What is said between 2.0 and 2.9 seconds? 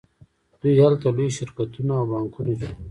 بانکونه جوړوي